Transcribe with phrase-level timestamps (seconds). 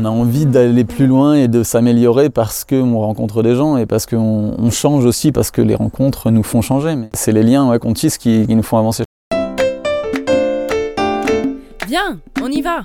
[0.00, 3.84] on a envie d'aller plus loin et de s'améliorer parce qu'on rencontre des gens et
[3.84, 6.96] parce qu'on on change aussi, parce que les rencontres nous font changer.
[6.96, 9.04] Mais c'est les liens qu'on tisse qui, qui nous font avancer.
[11.86, 12.84] Viens, on y va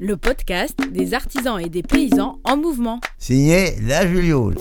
[0.00, 2.98] Le podcast des artisans et des paysans en mouvement.
[3.18, 4.52] Signé La Julio.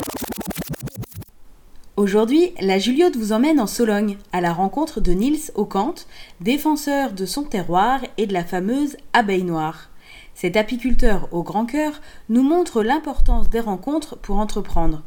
[1.97, 6.05] Aujourd'hui, la Juliote vous emmène en Sologne, à la rencontre de Niels Ocante,
[6.41, 9.89] défenseur de son terroir et de la fameuse abeille noire.
[10.35, 11.99] Cet apiculteur au grand cœur
[12.29, 15.01] nous montre l'importance des rencontres pour entreprendre.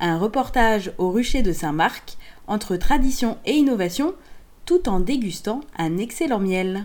[0.00, 2.16] Un reportage au rucher de Saint-Marc,
[2.48, 4.12] entre tradition et innovation,
[4.66, 6.84] tout en dégustant un excellent miel.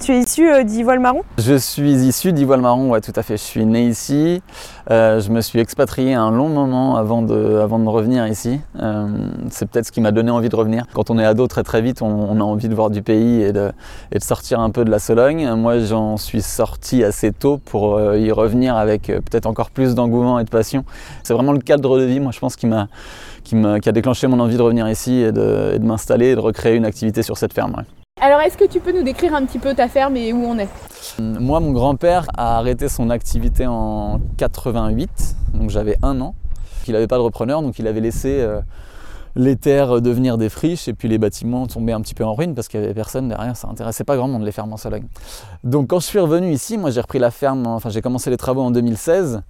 [0.00, 1.22] Tu es issu euh, d'Ivoile Marron?
[1.38, 3.36] Je suis issu d'Ivoile Marron, ouais, tout à fait.
[3.36, 4.42] Je suis né ici.
[4.90, 8.60] Euh, je me suis expatrié un long moment avant de, avant de revenir ici.
[8.80, 9.06] Euh,
[9.50, 10.84] c'est peut-être ce qui m'a donné envie de revenir.
[10.94, 13.52] Quand on est ado, très très vite, on, a envie de voir du pays et
[13.52, 13.72] de,
[14.10, 15.48] et de, sortir un peu de la Sologne.
[15.54, 20.44] Moi, j'en suis sorti assez tôt pour y revenir avec peut-être encore plus d'engouement et
[20.44, 20.84] de passion.
[21.22, 22.88] C'est vraiment le cadre de vie, moi, je pense, qui m'a
[23.44, 26.40] qui, qui, a déclenché mon envie de revenir ici et de, de m'installer et de
[26.40, 27.84] recréer une activité sur cette ferme.
[28.24, 30.58] Alors, est-ce que tu peux nous décrire un petit peu ta ferme et où on
[30.58, 30.70] est?
[31.18, 35.10] Moi, mon grand-père a arrêté son activité en 88,
[35.52, 36.34] donc j'avais un an.
[36.86, 38.62] Il n'avait pas de repreneur, donc il avait laissé euh,
[39.36, 42.54] les terres devenir des friches et puis les bâtiments tomber un petit peu en ruine
[42.54, 45.04] parce qu'il n'y avait personne derrière, ça n'intéressait pas grand monde les fermes en Sologne.
[45.62, 48.38] Donc quand je suis revenu ici, moi j'ai repris la ferme, enfin j'ai commencé les
[48.38, 49.42] travaux en 2016.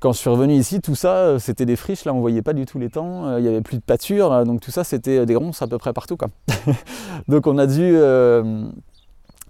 [0.00, 2.06] Quand je suis revenu ici, tout ça, euh, c'était des friches.
[2.06, 3.26] Là, on voyait pas du tout les temps.
[3.26, 4.32] Euh, il n'y avait plus de pâture.
[4.32, 6.16] Euh, donc tout ça, c'était des ronces à peu près partout.
[7.28, 7.98] Donc on a dû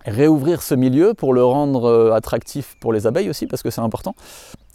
[0.04, 4.16] réouvrir ce milieu pour le rendre attractif pour les abeilles aussi, parce que c'est important.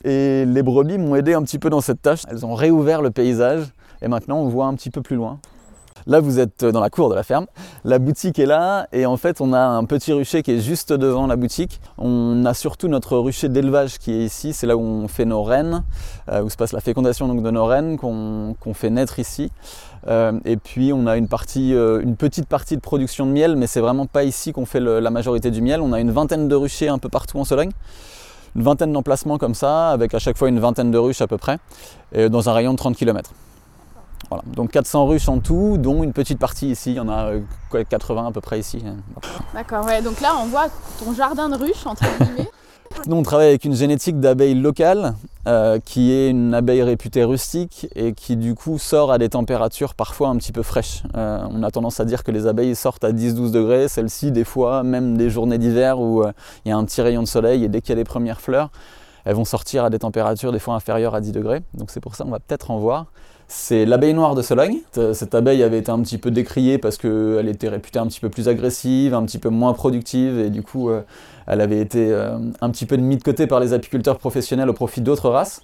[0.05, 2.21] Et les brebis m'ont aidé un petit peu dans cette tâche.
[2.29, 3.65] Elles ont réouvert le paysage.
[4.01, 5.39] Et maintenant, on voit un petit peu plus loin.
[6.07, 7.47] Là, vous êtes dans la cour de la ferme.
[7.83, 10.93] La boutique est là et en fait, on a un petit rucher qui est juste
[10.93, 11.81] devant la boutique.
[11.97, 14.53] On a surtout notre rucher d'élevage qui est ici.
[14.53, 15.83] C'est là où on fait nos rennes,
[16.31, 19.51] euh, où se passe la fécondation donc, de nos rennes qu'on fait naître ici.
[20.07, 23.55] Euh, et puis, on a une, partie, euh, une petite partie de production de miel,
[23.55, 25.81] mais c'est vraiment pas ici qu'on fait la majorité du miel.
[25.81, 27.71] On a une vingtaine de ruchers un peu partout en Sologne
[28.55, 31.37] une vingtaine d'emplacements comme ça, avec à chaque fois une vingtaine de ruches à peu
[31.37, 31.57] près,
[32.29, 33.31] dans un rayon de 30 km.
[34.29, 34.43] Voilà.
[34.47, 37.31] Donc 400 ruches en tout, dont une petite partie ici, il y en a
[37.71, 38.83] 80 euh, à peu près ici.
[39.53, 40.01] D'accord, ouais.
[40.01, 40.67] donc là on voit
[41.03, 42.49] ton jardin de ruches entre guillemets.
[43.07, 45.15] Nous on travaille avec une génétique d'abeilles locales
[45.47, 49.95] euh, qui est une abeille réputée rustique et qui du coup sort à des températures
[49.95, 51.03] parfois un petit peu fraîches.
[51.15, 54.45] Euh, on a tendance à dire que les abeilles sortent à 10-12 degrés, celles-ci des
[54.45, 56.23] fois, même des journées d'hiver où
[56.63, 58.39] il y a un petit rayon de soleil et dès qu'il y a les premières
[58.39, 58.69] fleurs,
[59.25, 61.63] elles vont sortir à des températures des fois inférieures à 10 degrés.
[61.73, 63.07] Donc c'est pour ça qu'on va peut-être en voir.
[63.47, 64.79] C'est l'abeille noire de Sologne.
[65.13, 68.29] Cette abeille avait été un petit peu décriée parce qu'elle était réputée un petit peu
[68.29, 71.01] plus agressive, un petit peu moins productive, et du coup, euh,
[71.45, 74.73] elle avait été euh, un petit peu mise de côté par les apiculteurs professionnels au
[74.73, 75.61] profit d'autres races.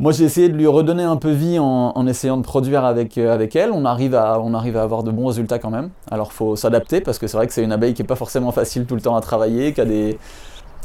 [0.00, 3.32] Moi, j'ai essayé de lui redonner un peu vie en, essayant de produire avec, euh,
[3.32, 3.70] avec elle.
[3.70, 5.90] On arrive, à, on arrive à avoir de bons résultats quand même.
[6.10, 8.16] Alors, il faut s'adapter parce que c'est vrai que c'est une abeille qui n'est pas
[8.16, 10.18] forcément facile tout le temps à travailler, qui a des...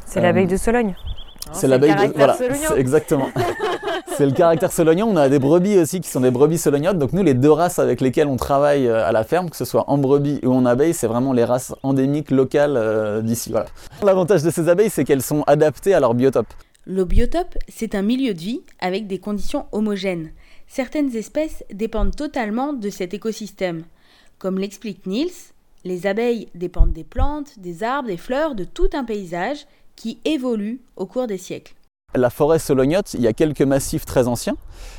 [0.05, 0.93] C'est l'abeille de Sologne.
[1.51, 2.13] C'est l'abeille de...
[2.15, 2.37] Voilà,
[2.77, 3.29] exactement.
[4.17, 5.07] c'est le caractère solognon.
[5.09, 6.97] On a des brebis aussi qui sont des brebis solognotes.
[6.97, 9.65] Donc nous, les deux races avec lesquelles on travaille euh, à la ferme, que ce
[9.65, 13.51] soit en brebis ou en abeille, c'est vraiment les races endémiques locales euh, d'ici.
[13.51, 13.67] Voilà.
[14.03, 16.53] L'avantage de ces abeilles, c'est qu'elles sont adaptées à leur biotope.
[16.85, 20.31] Le biotope, c'est un milieu de vie avec des conditions homogènes.
[20.67, 23.83] Certaines espèces dépendent totalement de cet écosystème.
[24.37, 25.29] Comme l'explique Niels,
[25.85, 29.65] les abeilles dépendent des plantes, des arbres, des fleurs, de tout un paysage
[29.99, 31.73] qui évolue au cours des siècles.
[32.15, 34.55] La forêt solognote, il y a quelques massifs très anciens,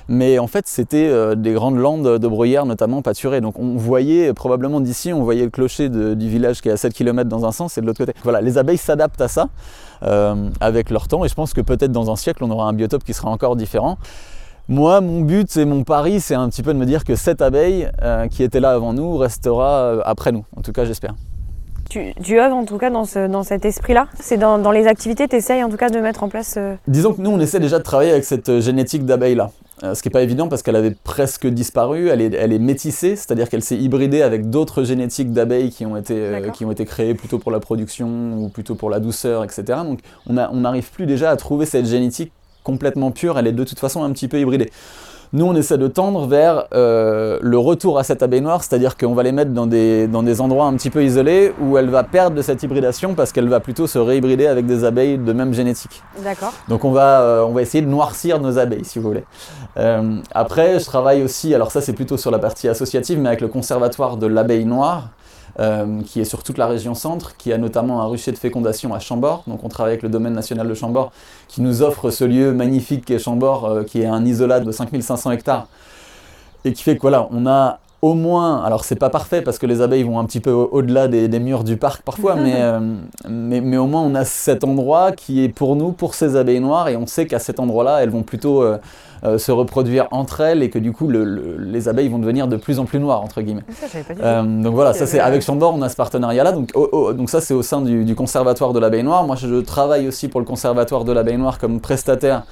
[0.08, 3.40] mais en fait c'était euh, des grandes landes de bruyères notamment pâturées.
[3.40, 6.92] Donc on voyait probablement d'ici, on voyait le clocher du village qui est à 7
[6.92, 8.12] km dans un sens et de l'autre côté.
[8.22, 9.48] Voilà, les abeilles s'adaptent à ça
[10.02, 12.74] euh, avec leur temps et je pense que peut-être dans un siècle on aura un
[12.74, 13.96] biotope qui sera encore différent.
[14.68, 17.40] Moi, mon but et mon pari, c'est un petit peu de me dire que cette
[17.40, 20.44] abeille euh, qui était là avant nous restera après nous.
[20.56, 21.14] En tout cas, j'espère.
[21.90, 25.64] Tu, tu œuvres en tout cas dans, cet esprit-là C'est dans, les activités, tu essayes
[25.64, 27.82] en tout cas de mettre en place euh, Disons que nous, on essaie déjà de
[27.82, 29.50] travailler avec cette euh, génétique d'abeille-là.
[29.82, 32.60] Euh, ce qui n'est pas évident parce qu'elle avait presque disparu, elle est, elle est
[32.60, 36.84] métissée, c'est-à-dire qu'elle s'est hybridée avec d'autres génétiques d'abeilles qui, ont été, qui ont été
[36.84, 39.64] créées plutôt pour la production ou plutôt pour la douceur, etc.
[39.84, 39.98] Donc
[40.28, 42.30] on n'arrive plus déjà à trouver cette génétique
[42.62, 44.70] complètement pure, elle est de toute façon un petit peu hybridée.
[45.32, 49.14] Nous, on essaie de tendre vers euh, le retour à cette abeille noire, c'est-à-dire qu'on
[49.14, 52.02] va les mettre dans des, dans des endroits un petit peu isolés où elle va
[52.02, 55.54] perdre de cette hybridation parce qu'elle va plutôt se réhybrider avec des abeilles de même
[55.54, 56.02] génétique.
[56.24, 56.52] D'accord.
[56.66, 59.24] Donc on va, euh, on va essayer de noircir nos abeilles, si vous voulez.
[59.76, 63.40] Euh, après, je travaille aussi, alors ça c'est plutôt sur la partie associative, mais avec
[63.40, 65.10] le conservatoire de l'abeille noire.
[65.60, 68.94] Euh, qui est sur toute la région centre, qui a notamment un rucher de fécondation
[68.94, 69.44] à Chambord.
[69.46, 71.12] Donc on travaille avec le domaine national de Chambord,
[71.48, 75.32] qui nous offre ce lieu magnifique qu'est Chambord, euh, qui est un isolat de 5500
[75.32, 75.66] hectares,
[76.64, 79.66] et qui fait que voilà, on a au moins, alors c'est pas parfait parce que
[79.66, 82.80] les abeilles vont un petit peu au-delà des, des murs du parc parfois, mais, euh,
[83.28, 86.60] mais, mais au moins on a cet endroit qui est pour nous, pour ces abeilles
[86.60, 88.78] noires, et on sait qu'à cet endroit-là, elles vont plutôt euh,
[89.24, 92.48] euh, se reproduire entre elles et que du coup le- le- les abeilles vont devenir
[92.48, 93.64] de plus en plus noires entre guillemets.
[93.78, 96.52] Ça, pas donc voilà, ça c'est avec Chambord, on a ce partenariat-là.
[96.52, 99.24] Donc, ça c'est au sein du, du conservatoire de l'abeille noire.
[99.26, 102.44] Moi je travaille aussi pour le conservatoire de l'abeille noire comme prestataire.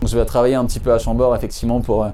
[0.00, 2.06] Donc, je vais travailler un petit peu à Chambord effectivement pour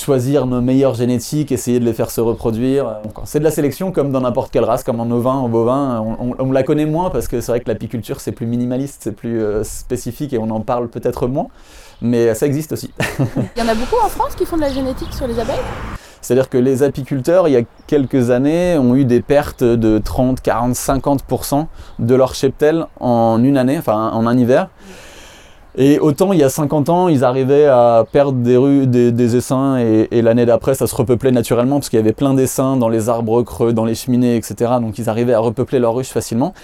[0.00, 3.00] choisir nos meilleures génétiques, essayer de les faire se reproduire.
[3.24, 6.00] C'est de la sélection comme dans n'importe quelle race, comme en ovin, en bovin.
[6.00, 9.00] On, on- on la connaît moins parce que c'est vrai que l'apiculture c'est plus minimaliste,
[9.04, 11.46] c'est plus euh, spécifique et on en parle peut-être moins.
[12.02, 12.90] Mais ça existe aussi.
[13.56, 15.56] Il y en a beaucoup en France qui font de la génétique sur les abeilles?
[16.22, 20.42] C'est-à-dire que les apiculteurs, il y a quelques années, ont eu des pertes de 30,
[20.42, 21.66] 40, 50%
[21.98, 24.68] de leur cheptel en une année, enfin en un hiver.
[25.76, 28.88] Et autant il y a 50 ans, ils arrivaient à perdre des, rues,
[29.18, 32.88] essaims et, l'année d'après, ça se repeuplait naturellement parce qu'il y avait plein d'essaims dans
[32.88, 34.72] les arbres creux, dans les cheminées, etc.
[34.80, 36.54] Donc ils arrivaient à repeupler leurs ruches facilement.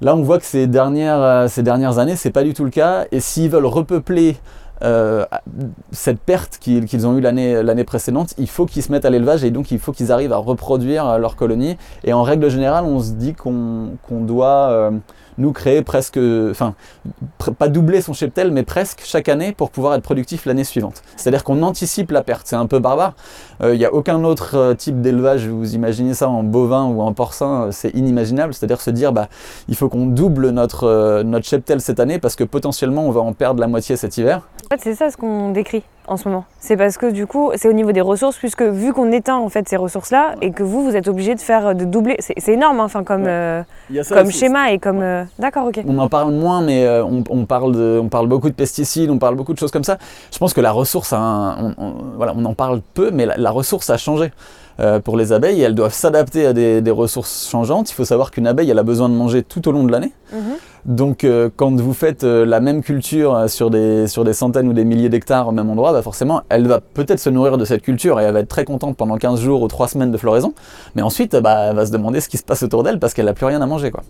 [0.00, 2.70] Là, on voit que ces dernières, euh, ces dernières années, c'est pas du tout le
[2.70, 3.06] cas.
[3.12, 4.36] Et s'ils veulent repeupler
[4.82, 5.24] euh,
[5.92, 9.50] cette perte qu'ils ont eue l'année précédente, il faut qu'ils se mettent à l'élevage et
[9.50, 11.76] donc il faut qu'ils arrivent à reproduire euh, leur colonie.
[12.02, 14.90] Et en règle générale, on se dit qu'on doit
[15.38, 16.18] nous créer presque,
[16.50, 16.74] enfin,
[17.58, 21.02] pas doubler son cheptel, mais presque chaque année pour pouvoir être productif l'année suivante.
[21.16, 22.46] C'est-à-dire qu'on anticipe la perte.
[22.46, 23.14] C'est un peu barbare.
[23.62, 27.00] Euh, Il n'y a aucun autre euh, type d'élevage, vous imaginez ça en bovin ou
[27.02, 28.54] en porcin, euh, c'est inimaginable.
[28.54, 29.28] C'est-à-dire se dire, bah,
[29.68, 33.32] il faut qu'on double notre, notre cheptel cette année parce que potentiellement on va en
[33.32, 34.42] perdre la moitié cet hiver.
[34.74, 36.44] En fait, c'est ça ce qu'on décrit en ce moment.
[36.58, 39.48] C'est parce que du coup, c'est au niveau des ressources, puisque vu qu'on éteint en
[39.48, 42.16] fait ces ressources-là et que vous, vous êtes obligé de faire de doubler.
[42.18, 43.28] C'est énorme, hein, enfin comme Ouais.
[43.28, 43.62] euh,
[44.08, 44.38] comme aussi.
[44.40, 45.00] schéma et comme.
[45.00, 45.80] euh, D'accord, ok.
[45.86, 49.10] On en parle moins, mais euh, on, on parle de, on parle beaucoup de pesticides,
[49.10, 49.96] on parle beaucoup de choses comme ça.
[50.32, 53.26] Je pense que la ressource, a un- on, on- voilà, on en parle peu, mais
[53.26, 54.32] la, la ressource a changé.
[54.80, 57.90] Euh, pour les abeilles, elles doivent s'adapter à des, des ressources changeantes.
[57.90, 60.12] Il faut savoir qu'une abeille, elle a besoin de manger tout au long de l'année.
[60.32, 60.40] Mhm.
[60.86, 64.72] Donc, euh, quand vous faites euh, la même culture sur des, sur des centaines ou
[64.72, 67.82] des milliers d'hectares au même endroit, bah forcément, elle va peut-être se nourrir de cette
[67.82, 70.54] culture et elle va être très contente pendant 15 jours ou 3 semaines de floraison.
[70.94, 73.26] Mais ensuite, bah, elle va se demander ce qui se passe autour d'elle parce qu'elle
[73.26, 73.90] n'a plus rien à manger.
[73.90, 74.02] Quoi.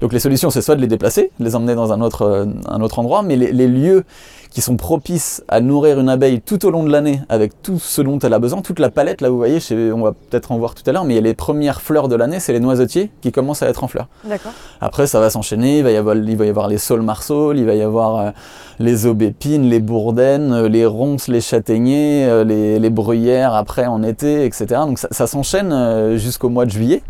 [0.00, 2.80] Donc, les solutions, c'est soit de les déplacer, de les emmener dans un autre, un
[2.80, 4.04] autre endroit, mais les, les lieux
[4.54, 8.00] qui sont propices à nourrir une abeille tout au long de l'année avec tout ce
[8.00, 10.58] dont elle a besoin, toute la palette, là vous voyez, chez- on va peut-être en
[10.58, 12.60] voir tout à l'heure, mais il y a les premières fleurs de l'année, c'est les
[12.60, 14.06] noisetiers qui commencent à être en fleurs.
[14.22, 14.52] D'accord.
[14.80, 15.78] Après, ça va s'enchaîner.
[15.78, 18.16] Il va y avoir, il va y avoir les saules marceaux, il va y avoir
[18.16, 18.30] euh,
[18.78, 24.04] les aubépines, les bourdaines, euh, les ronces, les châtaigniers, euh, les, les bruyères après en
[24.04, 24.66] été, etc.
[24.86, 27.02] Donc ça, ça s'enchaîne euh, jusqu'au mois de juillet.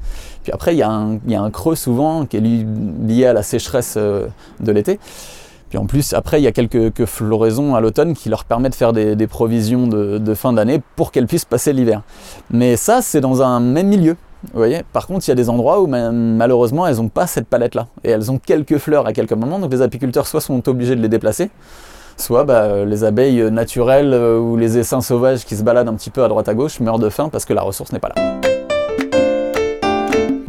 [0.44, 2.66] Puis après, il y, a un- il y a un creux souvent qui est li-
[3.06, 4.26] lié à la sécheresse euh,
[4.60, 4.98] de l'été.
[5.74, 8.76] Puis en plus, après, il y a quelques, floraisons à l'automne qui leur permettent de
[8.76, 12.02] faire des, provisions de, fin d'année pour qu'elles puissent passer l'hiver.
[12.48, 14.12] Mais ça, c'est dans un même milieu.
[14.52, 17.26] Vous voyez Par contre, il y a des endroits où ma- malheureusement, elles n'ont pas
[17.26, 17.88] cette palette-là.
[18.04, 19.58] Et elles ont quelques fleurs à quelques moments.
[19.58, 21.50] Donc les apiculteurs soit sont obligés de les déplacer,
[22.16, 26.10] soit bah, les abeilles naturelles euh, ou les essaims sauvages qui se baladent un petit
[26.10, 28.53] peu à droite à gauche meurent de faim parce que la ressource n'est pas là.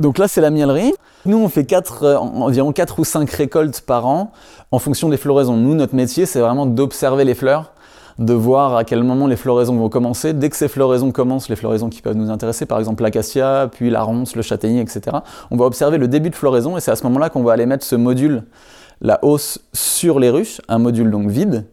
[0.05, 0.93] Donc là, c'est la miellerie.
[1.25, 4.31] Nous, on fait euh, en- environ 4 ou 5 récoltes par an
[4.69, 5.57] en fonction des floraisons.
[5.57, 7.71] Nous, notre métier, c'est vraiment d'observer les fleurs,
[8.19, 10.33] de voir à quel moment les floraisons vont commencer.
[10.33, 13.89] Dès que ces floraisons commencent, les floraisons qui peuvent nous intéresser, par exemple l'acacia, puis
[13.89, 15.01] la ronce, le châtaignier, etc.,
[15.49, 17.65] on va observer le début de floraison et c'est à ce moment-là qu'on va aller
[17.65, 18.43] mettre ce module,
[19.01, 21.65] la hausse, sur les ruches, un module donc vide.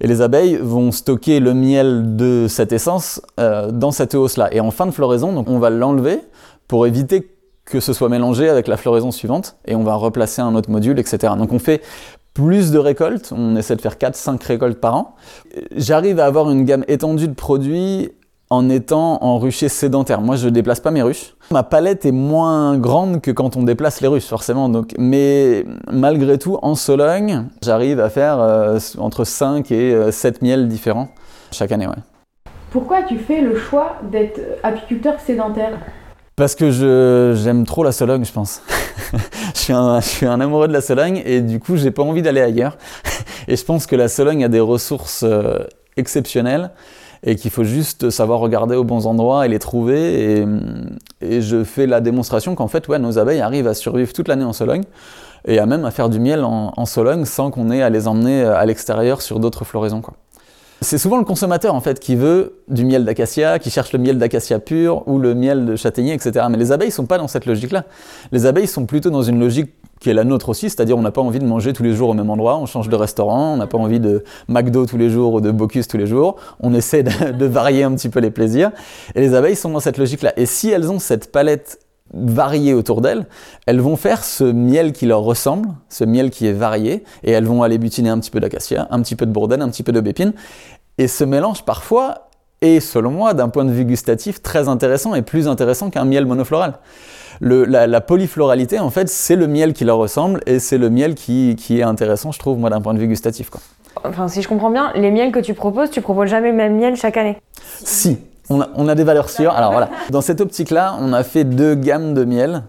[0.00, 4.48] Et les abeilles vont stocker le miel de cette essence euh, dans cette hausse-là.
[4.54, 6.20] Et en fin de floraison, donc, on va l'enlever
[6.68, 7.32] pour éviter
[7.68, 10.98] que ce soit mélangé avec la floraison suivante et on va replacer un autre module,
[10.98, 11.34] etc.
[11.36, 11.82] Donc on fait
[12.34, 15.16] plus de récoltes, on essaie de faire 4-5 récoltes par an.
[15.74, 18.10] J'arrive à avoir une gamme étendue de produits
[18.50, 20.20] en étant en rucher sédentaire.
[20.20, 21.34] Moi, je déplace pas mes ruches.
[21.50, 24.68] Ma palette est moins grande que quand on déplace les ruches, forcément.
[24.68, 30.40] Donc, mais malgré tout, en Sologne, j'arrive à faire euh, entre 5 et euh, 7
[30.40, 31.08] miels différents
[31.52, 31.86] chaque année.
[31.86, 31.94] Ouais.
[32.70, 35.78] Pourquoi tu fais le choix d'être apiculteur sédentaire?
[36.38, 38.62] Parce que je, j'aime trop la Sologne, je pense.
[39.54, 42.04] je, suis un, je suis un amoureux de la Sologne et du coup, j'ai pas
[42.04, 42.78] envie d'aller ailleurs.
[43.48, 45.58] et je pense que la Sologne a des ressources euh,
[45.96, 46.70] exceptionnelles
[47.24, 50.46] et qu'il faut juste savoir regarder aux bons endroits et les trouver.
[51.20, 54.44] Et, je fais la démonstration qu'en fait, ouais, nos abeilles arrivent à survivre toute l'année
[54.44, 54.84] en Sologne
[55.44, 58.06] et à même à faire du miel en, en Sologne sans qu'on ait à les
[58.06, 60.02] emmener à l'extérieur sur d'autres floraisons.
[60.02, 60.14] Quoi.
[60.80, 64.16] C'est souvent le consommateur en fait qui veut du miel d'acacia, qui cherche le miel
[64.16, 66.46] d'acacia pur ou le miel de châtaignier, etc.
[66.50, 67.84] Mais les abeilles sont pas dans cette logique-là.
[68.30, 71.10] Les abeilles sont plutôt dans une logique qui est la nôtre aussi, c'est-à-dire on n'a
[71.10, 73.56] pas envie de manger tous les jours au même endroit, on change de restaurant, on
[73.56, 76.72] n'a pas envie de McDo tous les jours ou de Bocuse tous les jours, on
[76.72, 78.70] essaie de, de varier un petit peu les plaisirs.
[79.16, 80.32] Et les abeilles sont dans cette logique-là.
[80.36, 81.80] Et si elles ont cette palette
[82.14, 83.26] variées autour d'elles,
[83.66, 87.44] elles vont faire ce miel qui leur ressemble, ce miel qui est varié, et elles
[87.44, 89.92] vont aller butiner un petit peu d'acacia, un petit peu de bourdaine, un petit peu
[89.92, 90.32] d'aubépine.
[90.98, 92.28] Et ce mélange, parfois,
[92.60, 96.26] est, selon moi, d'un point de vue gustatif, très intéressant et plus intéressant qu'un miel
[96.26, 96.78] monofloral.
[97.40, 100.90] Le, la, la, polyfloralité, en fait, c'est le miel qui leur ressemble et c'est le
[100.90, 103.48] miel qui, qui, est intéressant, je trouve, moi, d'un point de vue gustatif.
[103.48, 103.60] Quoi.
[104.04, 106.76] Enfin, si je comprends bien, les miels que tu proposes, tu proposes jamais le même
[106.76, 107.36] miel chaque année?
[107.84, 108.18] Si,
[108.50, 109.52] on a, on a, des valeurs sûres.
[109.52, 112.62] Alors voilà, dans cette optique-là, on a fait deux gammes de miel.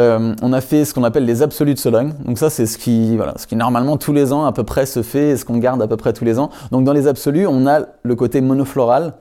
[0.00, 2.14] Euh, on a fait ce qu'on appelle les absolus de Sologne.
[2.24, 4.86] Donc ça, c'est ce qui, voilà, ce qui normalement tous les ans à peu près
[4.86, 6.50] se fait et ce qu'on garde à peu près tous les ans.
[6.72, 9.14] Donc dans les absolus, on a le côté monofloral,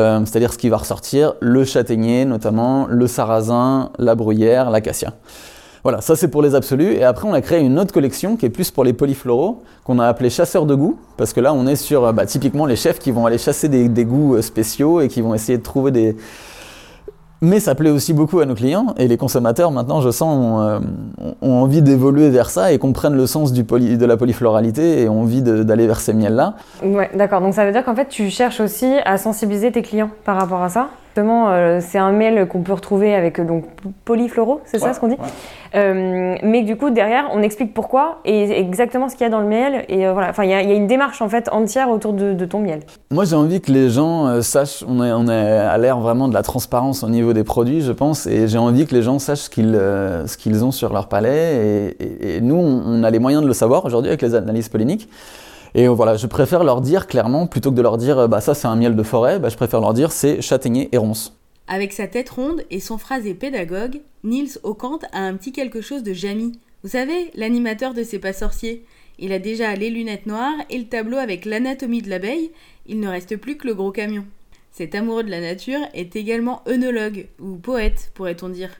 [0.00, 5.12] euh, c'est-à-dire ce qui va ressortir, le châtaignier notamment, le sarrasin, la bruyère, l'acacia.
[5.82, 6.92] Voilà, ça c'est pour les absolus.
[6.94, 9.98] Et après, on a créé une autre collection qui est plus pour les polyfloraux, qu'on
[9.98, 12.98] a appelé chasseurs de goût, parce que là, on est sur bah, typiquement les chefs
[12.98, 16.16] qui vont aller chasser des, goûts spéciaux et qui vont essayer de trouver des,
[17.40, 20.60] mais ça plaît aussi beaucoup à nos clients et les consommateurs maintenant, je sens, ont,
[20.60, 20.78] euh,
[21.40, 25.42] ont envie d'évoluer vers ça et comprennent le sens de la polyfloralité et ont envie
[25.42, 26.54] d'aller vers ces miels-là.
[26.82, 27.40] Ouais, d'accord.
[27.40, 30.62] Donc ça veut dire qu'en fait, tu cherches aussi à sensibiliser tes clients par rapport
[30.62, 30.88] à ça?
[31.18, 33.64] Justement, euh, c'est un miel qu'on peut retrouver avec donc
[34.04, 35.26] polyfloraux, c'est ouais, ça ce qu'on dit ouais.
[35.74, 39.40] euh, Mais du coup, derrière, on explique pourquoi et exactement ce qu'il y a dans
[39.40, 39.84] le miel.
[39.88, 42.34] Et euh, voilà, enfin, il y, y, a une démarche en fait entière autour de,
[42.34, 42.82] de ton miel.
[43.10, 46.28] Moi, j'ai envie que les gens euh, sachent, on est, on est à l'ère vraiment
[46.28, 49.18] de la transparence au niveau des produits, je pense, et j'ai envie que les gens
[49.18, 51.56] sachent ce qu'ils euh, ce qu'ils ont sur leur palais.
[51.56, 54.36] Et, et, et nous, on, on, a les moyens de le savoir aujourd'hui avec les
[54.36, 55.08] analyses polliniques.
[55.74, 58.68] Et voilà, je préfère leur dire clairement, plutôt que de leur dire bah ça c'est
[58.68, 61.38] un miel de forêt, bah, je préfère leur dire c'est châtaignier et ronce.
[61.66, 66.02] Avec sa tête ronde et son phrasé pédagogue, Niels Ocante a un petit quelque chose
[66.02, 66.58] de Jamie.
[66.82, 68.84] Vous savez, l'animateur de C'est pas sorcier.
[69.18, 72.52] Il a déjà les lunettes noires et le tableau avec l'anatomie de l'abeille,
[72.86, 74.24] il ne reste plus que le gros camion.
[74.72, 78.70] Cet amoureux de la nature est également œnologue, ou poète, pourrait-on dire.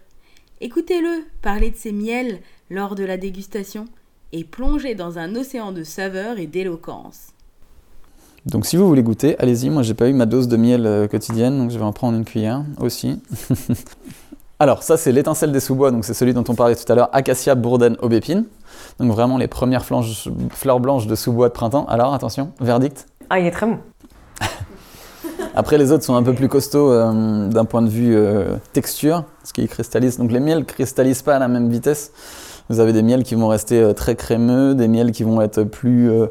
[0.60, 2.38] Écoutez-le parler de ses miels
[2.70, 3.86] lors de la dégustation
[4.32, 7.28] et plonger dans un océan de saveurs et d'éloquence.
[8.46, 11.06] Donc si vous voulez goûter, allez-y, moi j'ai pas eu ma dose de miel euh,
[11.06, 13.20] quotidienne, donc je vais en prendre une cuillère aussi.
[14.60, 17.10] Alors ça c'est l'étincelle des sous-bois, donc c'est celui dont on parlait tout à l'heure,
[17.12, 18.44] acacia, bourdaine, aubépine.
[18.98, 21.86] Donc vraiment les premières flanges, fleurs blanches de sous-bois de printemps.
[21.86, 23.78] Alors attention, verdict Ah il est très bon.
[25.54, 29.24] Après les autres sont un peu plus costauds euh, d'un point de vue euh, texture,
[29.40, 30.18] parce qu'ils cristallisent.
[30.18, 32.12] Donc les miels cristallisent pas à la même vitesse.
[32.68, 35.64] Vous avez des miels qui vont rester euh, très crémeux, des miels qui vont être
[35.64, 36.26] plus euh,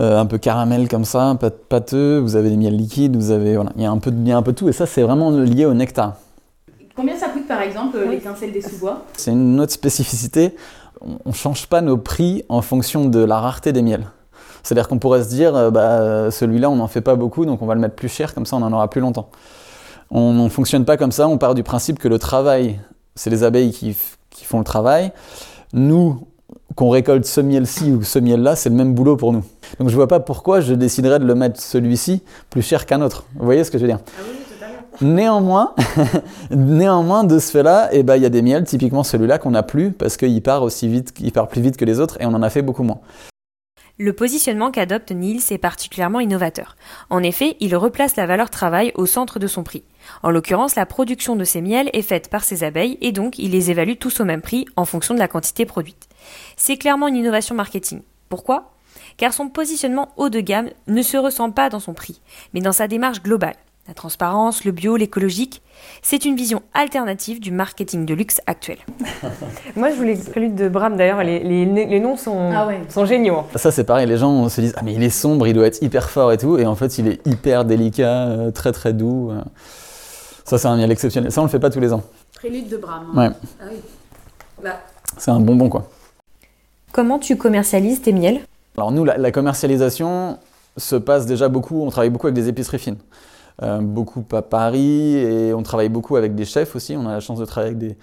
[0.00, 1.36] euh, un peu caramel comme ça,
[1.68, 2.18] pâteux.
[2.18, 3.16] Vous avez des miels liquides.
[3.16, 4.56] Vous avez voilà, il y a un peu de, il y a un peu de
[4.56, 6.14] tout et ça c'est vraiment lié au nectar.
[6.96, 8.16] Combien ça coûte par exemple oui.
[8.16, 9.04] l'étincelle des sous-bois?
[9.16, 10.56] C'est une autre spécificité.
[11.00, 14.06] On ne change pas nos prix en fonction de la rareté des miels.
[14.62, 17.74] C'est-à-dire qu'on pourrait se dire, bah, celui-là on n'en fait pas beaucoup donc on va
[17.74, 19.28] le mettre plus cher comme ça on en aura plus longtemps.
[20.10, 21.28] On ne fonctionne pas comme ça.
[21.28, 22.78] On part du principe que le travail,
[23.14, 23.96] c'est les abeilles qui
[24.34, 25.12] qui font le travail.
[25.72, 26.26] Nous,
[26.74, 29.44] qu'on récolte ce miel-ci ou ce miel-là, c'est le même boulot pour nous.
[29.78, 33.24] Donc je vois pas pourquoi je déciderais de le mettre celui-ci plus cher qu'un autre.
[33.36, 34.00] Vous voyez ce que je veux dire?
[34.18, 34.38] Ah oui,
[35.00, 35.74] Néanmoins,
[36.50, 39.64] néanmoins, de ce fait-là, eh ben, il y a des miels, typiquement celui-là qu'on n'a
[39.64, 42.34] plus parce qu'il part aussi vite, il part plus vite que les autres et on
[42.34, 43.00] en a fait beaucoup moins.
[43.96, 46.76] Le positionnement qu'adopte Niels est particulièrement innovateur.
[47.10, 49.84] En effet, il replace la valeur travail au centre de son prix.
[50.24, 53.52] En l'occurrence, la production de ces miels est faite par ces abeilles et donc il
[53.52, 56.08] les évalue tous au même prix en fonction de la quantité produite.
[56.56, 58.02] C'est clairement une innovation marketing.
[58.28, 58.72] Pourquoi?
[59.16, 62.20] Car son positionnement haut de gamme ne se ressent pas dans son prix,
[62.52, 63.54] mais dans sa démarche globale.
[63.86, 65.60] La transparence, le bio, l'écologique,
[66.00, 68.78] c'est une vision alternative du marketing de luxe actuel.
[69.76, 72.80] Moi, je voulais prélude de Bram d'ailleurs, les, les, les, noms sont, ah ouais.
[72.88, 73.42] sont géniaux.
[73.56, 75.82] Ça, c'est pareil, les gens se disent Ah, mais il est sombre, il doit être
[75.82, 79.32] hyper fort et tout, et en fait, il est hyper délicat, euh, très très doux.
[80.44, 81.30] Ça, c'est un miel exceptionnel.
[81.30, 82.02] Ça, on le fait pas tous les ans.
[82.36, 83.12] Prélude de Bram.
[83.14, 83.28] Ouais.
[83.60, 83.76] Ah oui.
[84.62, 84.80] Bah.
[85.18, 85.90] C'est un bonbon, quoi.
[86.92, 88.40] Comment tu commercialises tes miels?
[88.78, 90.38] Alors, nous, la, la commercialisation
[90.78, 92.96] se passe déjà beaucoup, on travaille beaucoup avec des épiceries fines.
[93.62, 96.96] Euh, beaucoup à Paris et on travaille beaucoup avec des chefs aussi.
[96.96, 97.96] On a la chance de travailler avec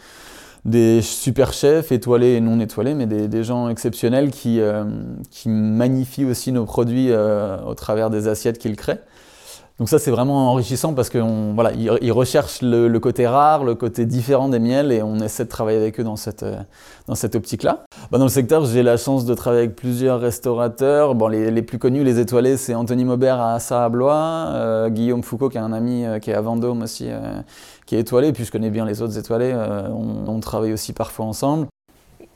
[0.63, 4.85] des, super chefs étoilés et non étoilés, mais des, des gens exceptionnels qui, euh,
[5.29, 9.01] qui, magnifient aussi nos produits euh, au travers des assiettes qu'ils créent.
[9.81, 11.23] Donc ça c'est vraiment enrichissant parce qu'ils
[11.55, 15.43] voilà, ils recherchent le, le, côté rare, le côté différent des miels et on essaie
[15.43, 16.45] de travailler avec eux dans cette,
[17.07, 17.85] dans cette optique-là.
[18.11, 21.15] Bah, dans le secteur, j'ai la chance de travailler avec plusieurs restaurateurs.
[21.15, 24.89] Bon, les, les plus connus, les étoilés, c'est Anthony Maubert à Assa à Blois, euh,
[24.89, 27.41] Guillaume Foucault qui est un ami euh, qui est à Vendôme aussi, euh,
[27.87, 28.33] qui est étoilé.
[28.33, 29.51] Puis je connais bien les autres étoilés.
[29.51, 31.65] euh, on, on travaille aussi parfois ensemble.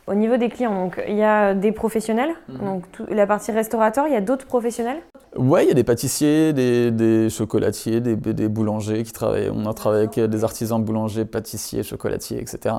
[0.08, 2.58] Au niveau des clients, donc il y a des professionnels, Mhm.
[2.66, 4.98] donc tout- la partie restaurateur, il y a d'autres professionnels?
[5.36, 9.50] Ouais, il y a des pâtissiers, des, des chocolatiers, des, des boulangers qui travaillent.
[9.52, 12.76] On a travaillé avec des artisans boulangers, pâtissiers, chocolatiers, etc.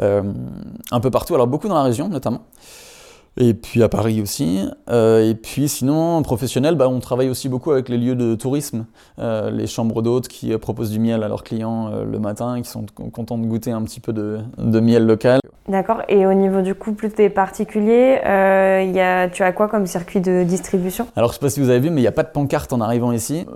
[0.00, 0.22] Euh,
[0.92, 2.42] un peu partout, alors beaucoup dans la région notamment.
[3.38, 4.60] Et puis à Paris aussi.
[4.90, 8.84] Euh, et puis sinon, professionnel, bah, on travaille aussi beaucoup avec les lieux de tourisme,
[9.18, 12.56] Euh, les chambres d'hôtes qui euh, proposent du miel à leurs clients euh, le matin
[12.56, 15.40] et qui sont contents de goûter un petit peu de, de miel local.
[15.68, 16.02] D'accord.
[16.08, 20.20] Et au niveau du coup, plus des particuliers, y a, tu as quoi comme circuit
[20.20, 21.06] de distribution?
[21.14, 22.72] Alors, je sais pas si vous avez vu, mais il n'y a pas de pancarte
[22.72, 23.46] en arrivant ici.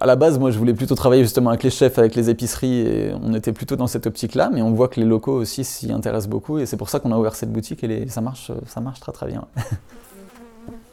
[0.00, 2.80] À la base, moi, je voulais plutôt travailler justement avec les chefs, avec les épiceries,
[2.80, 4.50] et on était plutôt dans cette optique-là.
[4.52, 7.12] Mais on voit que les locaux aussi s'y intéressent beaucoup, et c'est pour ça qu'on
[7.12, 9.44] a ouvert cette boutique, et les- ça marche, ça marche très très bien.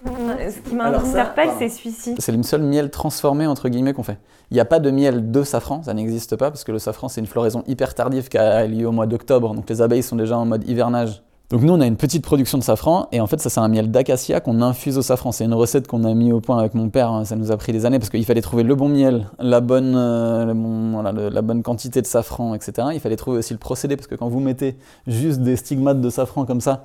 [0.06, 2.16] Ce qui m'interpelle, c'est celui-ci.
[2.18, 4.18] C'est le seul miel transformé entre guillemets qu'on fait.
[4.50, 7.08] Il n'y a pas de miel de safran, ça n'existe pas, parce que le safran
[7.08, 10.16] c'est une floraison hyper tardive qui a lieu au mois d'octobre, donc les abeilles sont
[10.18, 11.22] déjà en mode hivernage.
[11.52, 13.68] Donc nous on a une petite production de safran et en fait ça c'est un
[13.68, 15.32] miel d'acacia qu'on infuse au safran.
[15.32, 17.24] C'est une recette qu'on a mis au point avec mon père, hein.
[17.26, 19.94] ça nous a pris des années parce qu'il fallait trouver le bon miel, la bonne,
[19.96, 22.88] euh, le bon- voilà, le- la bonne quantité de safran, etc.
[22.94, 26.10] Il fallait trouver aussi le procédé parce que quand vous mettez juste des stigmates de
[26.10, 26.84] safran comme ça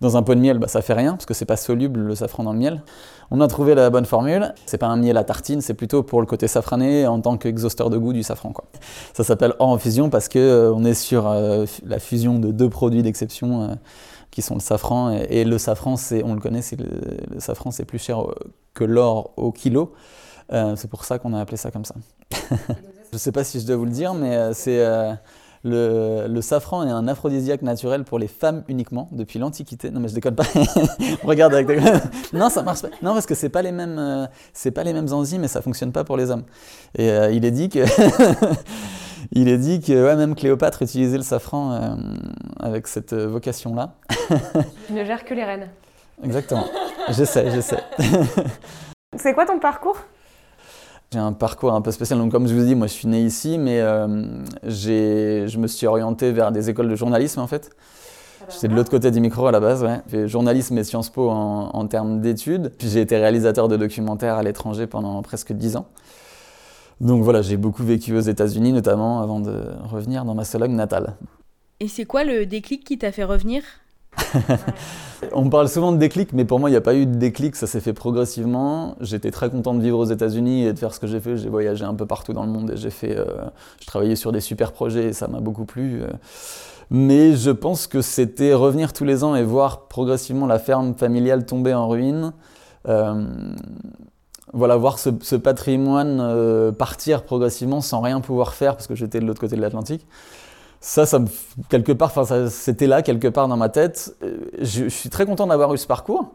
[0.00, 2.14] dans un pot de miel, bah, ça fait rien parce que c'est pas soluble le
[2.14, 2.82] safran dans le miel.
[3.30, 4.54] On a trouvé la bonne formule.
[4.66, 7.90] C'est pas un miel à tartine, c'est plutôt pour le côté safrané en tant qu'exhausteur
[7.90, 8.52] de goût du safran.
[8.52, 8.64] Quoi.
[9.12, 12.52] Ça s'appelle hors en fusion parce que euh, on est sur euh, la fusion de
[12.52, 13.74] deux produits d'exception euh,
[14.30, 15.96] qui sont le safran et, le safran.
[15.96, 16.86] C'est, on le connaît, c'est le,
[17.32, 18.22] le safran c'est plus cher
[18.74, 19.92] que l'or au kilo.
[20.50, 21.94] C'est pour ça qu'on a appelé ça comme ça.
[23.12, 24.82] je sais pas si je dois vous le dire, mais c'est
[25.64, 29.90] le, le safran est un aphrodisiaque naturel pour les femmes uniquement depuis l'Antiquité.
[29.90, 30.44] Non mais je déconne pas.
[31.24, 31.80] Regarde avec des...
[32.32, 32.88] non ça marche pas.
[33.02, 35.62] Non parce que c'est pas les mêmes, euh, c'est pas les mêmes enzymes et ça
[35.62, 36.44] fonctionne pas pour les hommes.
[36.96, 37.80] Et euh, il est dit que
[39.32, 41.94] il est dit que ouais, même Cléopâtre utilisait le safran euh,
[42.60, 43.94] avec cette vocation là.
[44.86, 45.68] Tu ne gères que les reines.
[46.22, 46.66] Exactement.
[47.10, 47.82] J'essaie, j'essaie.
[49.16, 49.96] C'est quoi ton parcours?
[51.12, 52.18] J'ai un parcours un peu spécial.
[52.18, 55.86] Donc, comme je vous dis, moi, je suis né ici, mais euh, je me suis
[55.86, 57.70] orienté vers des écoles de journalisme, en fait.
[58.50, 60.00] J'étais de l'autre côté du micro à la base, ouais.
[60.06, 62.72] J'ai fait journalisme et Sciences Po en, en termes d'études.
[62.78, 65.86] Puis j'ai été réalisateur de documentaires à l'étranger pendant presque 10 ans.
[67.00, 69.54] Donc voilà, j'ai beaucoup vécu aux États-Unis, notamment avant de
[69.90, 71.14] revenir dans ma Sologne natale.
[71.80, 73.62] Et c'est quoi le déclic qui t'a fait revenir?
[75.32, 77.56] On parle souvent de déclic, mais pour moi, il n'y a pas eu de déclic,
[77.56, 78.96] ça s'est fait progressivement.
[79.00, 81.36] J'étais très content de vivre aux États-Unis et de faire ce que j'ai fait.
[81.36, 83.24] J'ai voyagé un peu partout dans le monde et j'ai fait, euh,
[83.80, 86.02] je travaillais sur des super projets et ça m'a beaucoup plu.
[86.02, 86.08] euh.
[86.90, 91.44] Mais je pense que c'était revenir tous les ans et voir progressivement la ferme familiale
[91.44, 92.32] tomber en ruine.
[92.88, 93.26] Euh,
[94.54, 99.40] voilà, voir ce, patrimoine partir progressivement sans rien pouvoir faire parce que j'étais de l'autre
[99.40, 100.06] côté de l'Atlantique.
[100.80, 101.26] Ça, ça me,
[101.68, 104.14] quelque part, enfin, c'était là quelque part dans ma tête.
[104.22, 106.34] Euh, Je, je suis très content d'avoir eu ce parcours.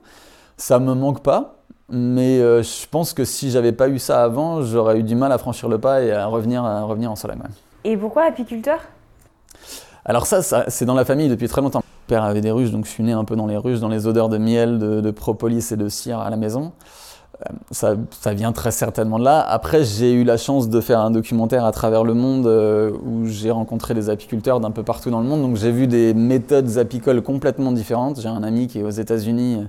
[0.57, 1.55] Ça me manque pas,
[1.89, 5.31] mais euh, je pense que si j'avais pas eu ça avant, j'aurais eu du mal
[5.31, 7.39] à franchir le pas et à revenir, à revenir en Sologne.
[7.83, 8.79] Et pourquoi apiculteur?
[10.05, 11.79] Alors ça, ça, c'est dans la famille depuis très longtemps.
[11.79, 13.87] Mon père avait des ruches, donc je suis né un peu dans les ruches, dans
[13.87, 16.73] les odeurs de miel, de, de propolis et de cire à la maison.
[17.71, 17.95] Ça,
[18.33, 19.41] vient très certainement de là.
[19.41, 23.25] Après, j'ai eu la chance de faire un documentaire à travers le monde euh, où
[23.25, 25.41] j'ai rencontré des apiculteurs d'un peu partout dans le monde.
[25.41, 28.21] Donc j'ai vu des méthodes apicoles complètement différentes.
[28.21, 29.65] J'ai un ami qui est aux États-Unis, euh,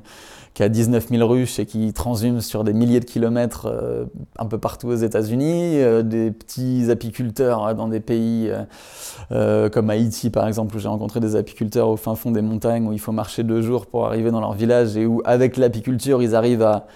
[0.52, 4.04] qui a 19 000 ruches et qui transhume sur des milliers de kilomètres euh,
[4.38, 5.78] un peu partout aux États-Unis.
[6.04, 8.52] Des petits apiculteurs dans des pays
[9.30, 12.92] comme Haïti par exemple, où j'ai rencontré des apiculteurs au fin fond des montagnes, où
[12.92, 16.34] il faut marcher deux jours pour arriver dans leur village et où avec l'apiculture ils
[16.34, 16.86] arrivent à,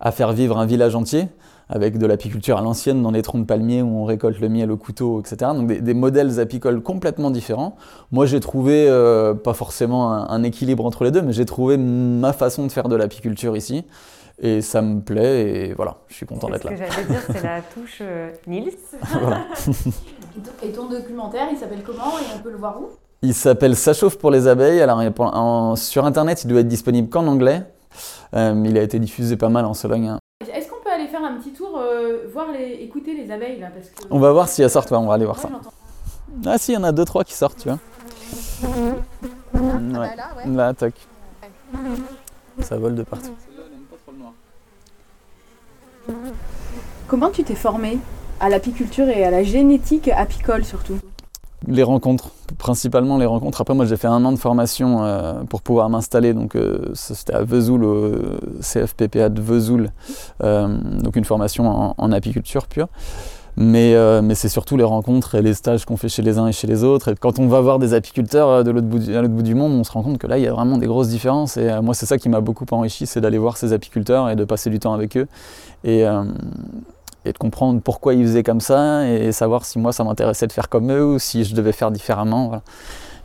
[0.00, 1.28] à faire vivre un village entier,
[1.68, 4.70] avec de l'apiculture à l'ancienne dans les troncs de palmiers où on récolte le miel
[4.70, 5.50] au couteau, etc.
[5.54, 7.76] Donc des, des modèles apicoles complètement différents.
[8.12, 11.76] Moi j'ai trouvé, euh, pas forcément un, un équilibre entre les deux, mais j'ai trouvé
[11.76, 13.84] ma façon de faire de l'apiculture ici.
[14.38, 16.72] Et ça me plaît et voilà, je suis content d'être ce là.
[16.74, 18.70] que j'allais dire, c'est la touche euh, Nils.
[19.20, 19.46] Voilà.
[20.62, 22.88] Et ton documentaire, il s'appelle comment et on peut le voir où?
[23.22, 24.82] Il s'appelle Ça chauffe pour les abeilles.
[24.82, 27.62] Alors, sur internet, il doit être disponible qu'en anglais.
[28.34, 30.08] Euh, il a été diffusé pas mal en Sologne.
[30.08, 30.18] hein.
[30.52, 33.68] Est-ce qu'on peut aller faire un petit tour, euh, voir les, écouter les abeilles là
[33.74, 34.02] parce que...
[34.10, 34.90] On va voir si elles sortent.
[34.90, 35.50] ouais, on va aller voir Ouais,
[36.44, 36.50] ça.
[36.50, 37.78] Ah, si, il y en a deux, trois qui sortent, tu vois.
[39.54, 40.16] Ouais.
[40.46, 40.94] Là, tac.
[42.60, 43.34] Ça vole de partout.
[47.08, 47.98] Comment tu t'es formé
[48.40, 50.98] à l'apiculture et à la génétique apicole surtout?
[51.66, 53.60] Les rencontres, principalement les rencontres.
[53.60, 56.32] Après, moi, j'ai fait un an de formation euh, pour pouvoir m'installer.
[56.34, 58.12] Donc, euh, c'était à Vesoul, au
[58.60, 59.90] CFPPA de Vesoul.
[60.42, 62.88] Euh, donc, une formation en, apiculture pure.
[63.58, 63.94] Mais,
[64.34, 66.84] c'est surtout les rencontres et les stages qu'on fait chez les uns et chez les
[66.84, 67.12] autres.
[67.12, 69.72] Et quand on va voir des apiculteurs de l'autre bout, du- l'autre bout du monde,
[69.72, 71.56] on se rend compte que là, il y a vraiment des grosses différences.
[71.56, 74.44] Et moi, c'est ça qui m'a beaucoup enrichi, c'est d'aller voir ces apiculteurs et de
[74.44, 75.26] passer du temps avec eux.
[77.26, 80.52] Et de comprendre pourquoi ils faisaient comme ça et savoir si moi, ça m'intéressait de
[80.52, 82.46] faire comme eux ou si je devais faire différemment.
[82.46, 82.62] Voilà.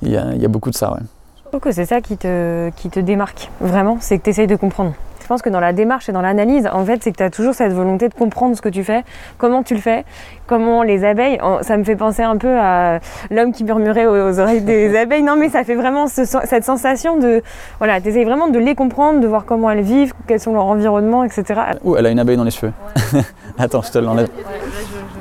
[0.01, 0.99] Il, y a, il y a beaucoup de ça, ouais.
[1.37, 4.47] Je trouve que c'est ça qui te, qui te démarque, vraiment, c'est que tu essayes
[4.47, 4.93] de comprendre.
[5.31, 7.29] Je pense que dans la démarche et dans l'analyse, en fait, c'est que tu as
[7.29, 9.05] toujours cette volonté de comprendre ce que tu fais,
[9.37, 10.03] comment tu le fais,
[10.45, 11.39] comment les abeilles.
[11.61, 15.23] Ça me fait penser un peu à l'homme qui murmurait aux, aux oreilles des abeilles.
[15.23, 17.41] Non, mais ça fait vraiment ce- cette sensation de.
[17.77, 20.65] Voilà, tu essayes vraiment de les comprendre, de voir comment elles vivent, quels sont leurs
[20.65, 21.61] environnements, etc.
[21.85, 22.73] Ouh, elle a une abeille dans les cheveux.
[23.57, 24.27] Attends, je te l'enlève.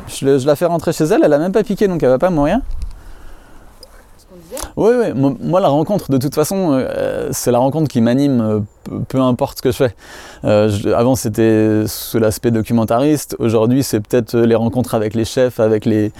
[0.08, 2.08] Je, le- je la fais rentrer chez elle, elle a même pas piqué, donc elle
[2.08, 2.58] va pas mourir.
[4.76, 5.34] Oui, oui.
[5.40, 8.60] Moi, la rencontre, de toute façon, euh, c'est la rencontre qui m'anime, euh,
[9.08, 9.94] peu, importe ce que je fais.
[10.44, 13.36] Euh, avant, c'était sous l'aspect documentariste.
[13.38, 16.12] Aujourd'hui, c'est peut-être les rencontres avec les chefs, avec les,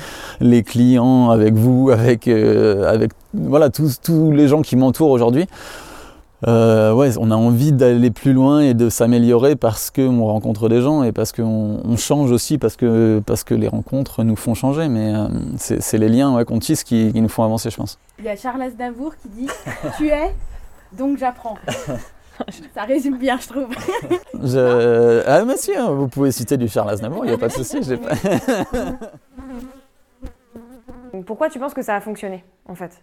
[0.62, 2.28] clients, avec vous, avec,
[3.34, 5.46] voilà, tous les gens qui m'entourent aujourd'hui.
[6.46, 10.81] Euh, ouais, on a envie d'aller plus loin et de s'améliorer parce qu'on rencontre des
[10.81, 14.55] gens et parce qu'on on change aussi, parce que, parce que les rencontres nous font
[14.55, 14.88] changer.
[14.88, 17.76] Mais euh, c'est c'est les liens ouais, qu'on tisse qui, qui nous font avancer, je
[17.76, 17.98] pense.
[18.18, 19.48] Il y a Charles Aznavour qui dit
[19.98, 20.35] Tu es,
[20.92, 21.57] donc j'apprends.
[22.74, 23.68] Ça résume bien, je trouve.
[24.42, 25.22] Je...
[25.26, 27.53] Ah, mais si, hein, vous pouvez citer du Charles Aznavour, il n'y a pas de
[27.53, 27.79] souci.
[27.98, 28.14] Pas...
[31.26, 33.03] Pourquoi tu penses que ça a fonctionné, en fait?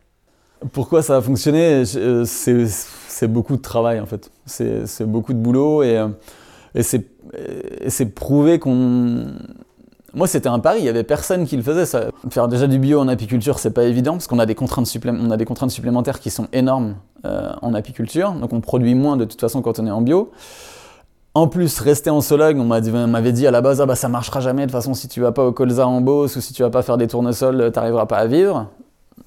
[0.72, 4.32] Pourquoi ça a fonctionné euh, C'est beaucoup de travail en fait.
[4.46, 6.08] C'est beaucoup de boulot et, euh,
[6.74, 9.28] et c'est prouvé qu'on.
[10.14, 10.80] Moi, c'était un pari.
[10.80, 11.86] Il y avait personne qui le faisait.
[12.32, 15.32] Faire déjà du bio en apiculture, c'est pas évident parce qu'on a des contraintes on
[15.32, 18.32] a des contraintes supplémentaires qui sont énormes euh, en apiculture.
[18.32, 20.32] Donc, on produit moins de toute façon quand on est en bio.
[21.36, 24.40] En plus, rester en sologue, on m'avait dit à la base, ah bah ça marchera
[24.40, 24.64] jamais.
[24.64, 26.72] De toute façon, si tu vas pas au colza en Beauce ou si tu vas
[26.72, 28.72] pas faire des tournesols, t'arriveras pas à vivre.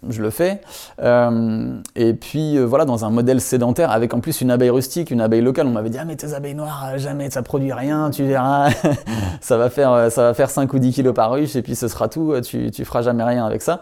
[0.08, 0.60] Je le fais.
[1.02, 5.10] Euh, et puis euh, voilà, dans un modèle sédentaire, avec en plus une abeille rustique,
[5.10, 7.72] une abeille locale, on m'avait dit ah mais tes abeilles noires, euh, jamais ça produit
[7.72, 8.70] rien, tu verras,
[9.40, 11.86] ça va faire ça va faire 5 ou 10 kilos par ruche et puis ce
[11.86, 13.80] sera tout, tu tu feras jamais rien avec ça.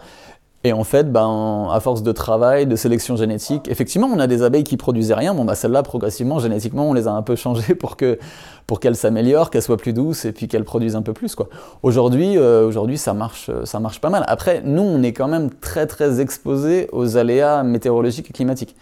[0.65, 4.43] Et en fait, ben, à force de travail, de sélection génétique, effectivement, on a des
[4.43, 5.33] abeilles qui produisaient rien.
[5.33, 8.19] Bon, bah, celles-là, progressivement, génétiquement, on les a un peu changées pour que,
[8.67, 11.49] pour qu'elles s'améliorent, qu'elles soient plus douces et puis qu'elles produisent un peu plus, quoi.
[11.85, 14.25] Aujourd'hui, euh, aujourd'hui, ça marche, euh, ça marche pas mal.
[14.27, 18.75] Après, nous, on est quand même très, très exposés aux aléas météorologiques et climatiques.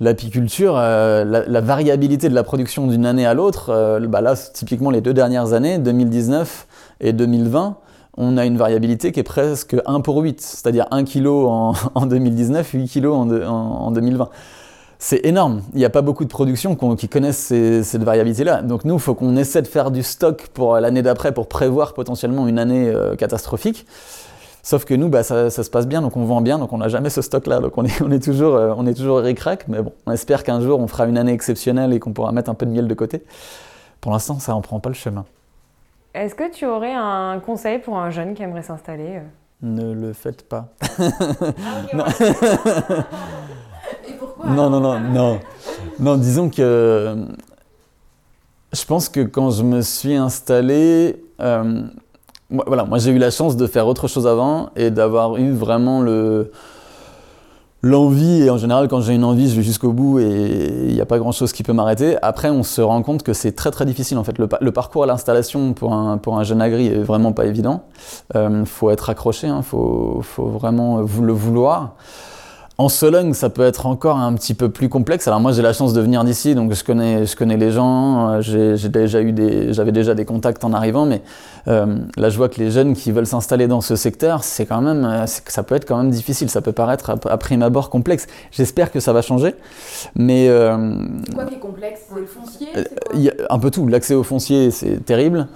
[0.00, 5.00] L'apiculture, euh, la, variabilité de la production d'une année à l'autre, bah là, typiquement les
[5.00, 6.66] deux dernières années, 2019
[7.00, 7.78] et 2020,
[8.16, 12.06] on a une variabilité qui est presque 1 pour 8, c'est-à-dire 1 kg en, en
[12.06, 13.50] 2019, 8 kg en, de- en-
[13.86, 14.28] en 2020.
[14.98, 15.60] C'est énorme.
[15.74, 17.52] Il n'y a pas beaucoup de productions qui connaissent
[17.82, 18.62] cette variabilité-là.
[18.62, 21.92] Donc nous, il faut qu'on essaie de faire du stock pour l'année d'après pour prévoir
[21.92, 23.86] potentiellement une année euh, catastrophique.
[24.62, 26.88] Sauf que nous, bah, ça, se passe bien, donc on vend bien, donc on n'a
[26.88, 27.60] jamais ce stock-là.
[27.60, 30.80] Donc on est, toujours, euh, on est toujours ric-rac, mais bon, on espère qu'un jour
[30.80, 33.22] on fera une année exceptionnelle et qu'on pourra mettre un peu de miel de côté.
[34.00, 35.26] Pour l'instant, ça en prend pas le chemin.
[36.16, 39.20] Est-ce que tu aurais un conseil pour un jeune qui aimerait s'installer euh?
[39.60, 40.68] Ne le faites pas.
[44.08, 45.38] Et pourquoi Non, non, non, non.
[46.00, 47.26] Non, disons que
[48.72, 51.82] je pense que quand je me suis installé, euh,
[52.48, 55.52] moi, voilà, moi j'ai eu la chance de faire autre chose avant et d'avoir eu
[55.52, 56.50] vraiment le
[57.86, 58.42] l'envie.
[58.42, 61.06] Et en général, quand j'ai une envie, je vais jusqu'au bout et il n'y a
[61.06, 62.16] pas grand chose qui peut m'arrêter.
[62.22, 64.38] Après, on se rend compte que c'est très très difficile en fait.
[64.38, 67.84] Le, pa- le parcours à l'installation pour un, jeune agri est vraiment pas évident.
[68.34, 71.94] Il faut être accroché, il faut, faut vraiment le vouloir.
[72.78, 75.26] En Sologne, ça peut être encore un petit peu plus complexe.
[75.26, 78.28] Alors moi, j'ai la chance de venir d'ici, donc je connais, je connais les gens.
[78.34, 81.22] euh, J'ai déjà eu des, j'avais déjà des contacts en arrivant, mais
[81.68, 84.82] euh, là, je vois que les jeunes qui veulent s'installer dans ce secteur, c'est quand
[84.82, 86.50] même, euh, ça peut être quand même difficile.
[86.50, 88.26] Ça peut paraître à, à prime abord complexe.
[88.52, 89.54] J'espère que ça va changer,
[90.14, 90.98] mais euh,
[91.34, 92.00] quoi qui est complexe?
[92.10, 92.68] C'est le foncier
[93.14, 93.86] il y a un peu tout.
[93.86, 95.48] L'accès au foncier, c'est terrible.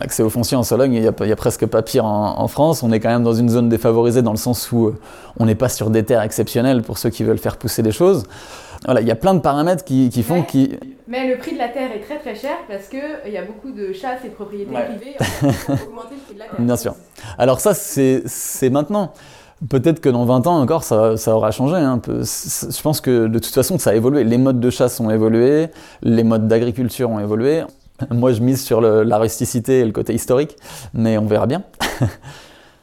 [0.00, 2.38] L'accès au foncier en Sologne, il y a, il y a presque pas pire en,
[2.38, 2.84] en France.
[2.84, 4.92] On est quand même dans une zone défavorisée dans le sens où
[5.40, 8.24] on n'est pas sur des terres exceptionnelles pour ceux qui veulent faire pousser des choses.
[8.84, 10.46] Voilà, il y a plein de paramètres qui, qui font Ouais.
[10.46, 10.70] qui.
[11.06, 13.70] Mais le prix de la terre est très très cher parce qu'il y a beaucoup
[13.72, 14.84] de chasse et de propriétés Ouais.
[14.86, 16.54] privées pour augmenter le prix de la terre.
[16.60, 16.94] Bien sûr.
[17.36, 19.12] Alors ça, c'est c'est maintenant.
[19.68, 22.22] Peut-être que dans 20 ans encore, ça, ça aura changé un peu.
[22.24, 24.24] C- Je pense que de toute façon, ça a évolué.
[24.24, 25.66] Les modes de chasse ont évolué,
[26.02, 27.64] les modes d'agriculture ont évolué.
[28.10, 30.56] Moi, je mise sur le- la rusticité et le côté historique,
[30.94, 31.62] mais on verra bien.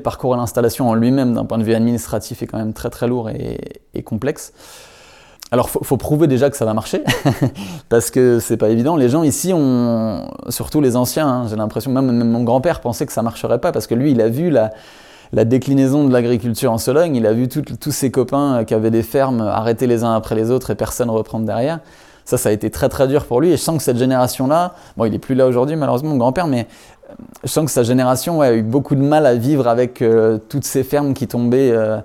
[0.04, 3.08] parcours à l'installation en lui-même, d'un point de vue administratif, est quand même très très
[3.08, 4.54] lourd et, complexe.
[5.52, 7.04] Alors, faut, faut prouver déjà que ça va marcher,
[7.90, 8.96] parce que c'est pas évident.
[8.96, 13.06] Les gens ici, ont, surtout les anciens, hein, j'ai l'impression, même, même mon grand-père pensait
[13.06, 14.72] que ça marcherait pas, parce que lui, il a vu la,
[15.46, 19.42] déclinaison de l'agriculture en Sologne, il a vu tous ses copains qui avaient des fermes
[19.42, 21.80] arrêter les uns après les autres et personne reprendre derrière.
[22.28, 23.54] Ça, ça a été très très dur pour lui.
[23.54, 26.48] Et je sens que cette génération-là, bon, il est plus là aujourd'hui, malheureusement, mon grand-père,
[26.48, 26.68] mais
[27.44, 30.66] je sens que sa génération a eu beaucoup de mal à vivre avec euh, toutes
[30.66, 31.72] ces fermes qui tombaient.
[31.72, 32.00] euh.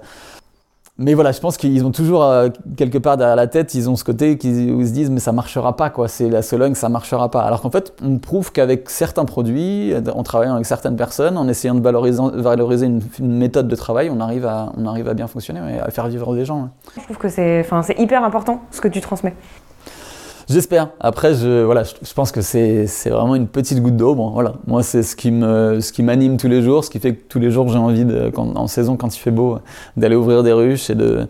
[0.99, 3.97] Mais voilà, je pense qu'ils ont toujours euh, quelque part derrière la tête, ils ont
[3.97, 6.91] ce côté où ils se disent mais ça marchera pas quoi, c'est la Sologne, ça
[6.91, 7.43] marchera pas.
[7.43, 11.75] Alors qu'en fait, on prouve qu'avec certains produits, en travaillant avec certaines personnes, en essayant
[11.75, 16.35] de valoriser, une, méthode de travail, on arrive à, bien fonctionner et à faire vivre
[16.37, 16.63] des gens.
[16.63, 16.69] ouais.
[16.99, 17.65] Je trouve que c'est
[17.99, 19.35] hyper important ce que tu transmets.
[20.49, 20.89] J'espère.
[21.01, 24.15] Après, je, voilà, je, je pense que c'est vraiment une petite goutte d'eau.
[24.15, 24.55] Bon, voilà.
[24.67, 27.23] Moi, c'est ce qui me, ce qui m'anime tous les jours, ce qui fait que
[27.29, 29.59] tous les jours, j'ai envie, de, quand, en saison, quand il fait beau,
[29.97, 31.27] d'aller ouvrir des ruches et de,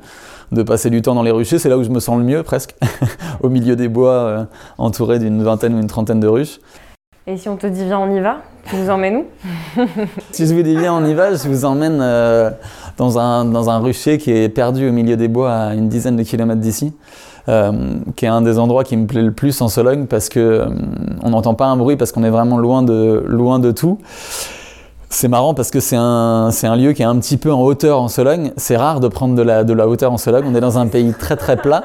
[0.52, 1.58] de passer du temps dans les ruchers.
[1.58, 2.74] C'est là où je me sens le mieux, presque,
[3.42, 4.44] au milieu des bois, euh,
[4.78, 6.58] entouré d'une vingtaine ou une trentaine de ruches.
[7.26, 9.24] Et si on te dit viens, on y va, tu nous emmènes où?
[10.32, 12.50] Si je vous dis viens, on y va, je vous emmène euh,
[12.96, 16.16] dans, un, dans un rucher qui est perdu au milieu des bois à une dizaine
[16.16, 16.92] de kilomètres d'ici,
[17.48, 17.72] euh,
[18.16, 20.66] qui est un des endroits qui me plaît le plus en Sologne parce que euh,
[21.22, 23.98] on n'entend pas un bruit parce qu'on est vraiment loin de, loin de tout.
[25.14, 27.60] C'est marrant parce que c'est un, c'est un lieu qui est un petit peu en
[27.60, 28.50] hauteur en Sologne.
[28.56, 30.44] C'est rare de prendre de la, de la hauteur en Sologne.
[30.48, 31.84] On est dans un pays très très plat.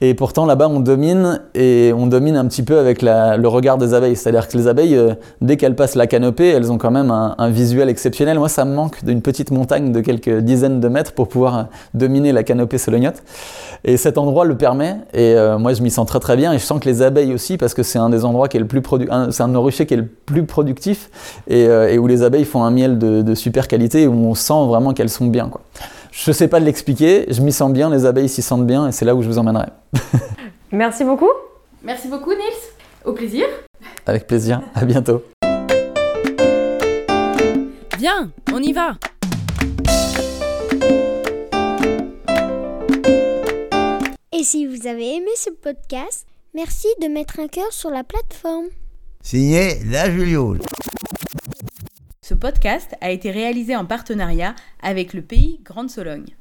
[0.00, 3.92] Et pourtant là-bas on domine et on domine un petit peu avec le regard des
[3.92, 4.16] abeilles.
[4.16, 7.50] C'est-à-dire que les abeilles, euh, dès qu'elles passent la canopée, elles ont quand même un,
[7.50, 8.38] visuel exceptionnel.
[8.38, 11.62] Moi ça me manque d'une petite montagne de quelques dizaines de mètres pour pouvoir euh,
[11.94, 13.22] dominer la canopée solognote.
[13.84, 14.96] Et cet endroit le permet.
[15.12, 16.52] Et euh, moi je m'y sens très très bien.
[16.54, 18.60] Et je sens que les abeilles aussi parce que c'est un des endroits qui est
[18.60, 21.10] le plus produ- un- c'est un de nos ruchers qui est le plus productif
[21.48, 24.66] et, et où les abeilles font un miel de, de super qualité où on sent
[24.66, 25.48] vraiment qu'elles sont bien.
[25.48, 25.60] Quoi.
[26.12, 28.92] Je sais pas de l'expliquer, je m'y sens bien, les abeilles s'y sentent bien et
[28.92, 29.66] c'est là où je vous emmènerai.
[30.72, 31.30] Merci beaucoup.
[31.82, 32.72] Merci beaucoup, Nils.
[33.04, 33.46] Au plaisir.
[34.06, 35.22] Avec plaisir, à bientôt.
[37.98, 38.92] Viens, on y va
[44.32, 48.66] Et si vous avez aimé ce podcast, merci de mettre un cœur sur la plateforme.
[49.22, 50.58] Signé La Juliole.
[52.42, 56.34] Ce podcast a été réalisé en partenariat avec le pays Grande Sologne.